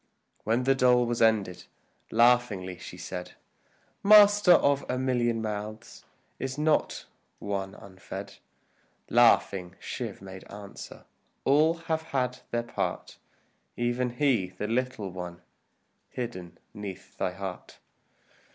[0.45, 1.65] When the dole was ended,
[2.09, 3.33] laughingly she said,
[4.01, 6.05] "Master, of a million mouths,
[6.39, 7.05] is not
[7.37, 8.37] one unfed?"
[9.11, 11.05] Laughing, Shiv made answer,
[11.45, 13.19] "All have had their part,
[13.77, 15.43] Even he, the little one,
[16.09, 17.77] hidden 'neath thy heart."